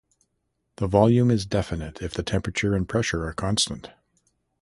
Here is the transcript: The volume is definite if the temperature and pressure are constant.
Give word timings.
The 0.77 0.87
volume 0.87 1.29
is 1.29 1.45
definite 1.45 2.01
if 2.01 2.15
the 2.15 2.23
temperature 2.23 2.73
and 2.73 2.89
pressure 2.89 3.23
are 3.27 3.33
constant. 3.33 3.89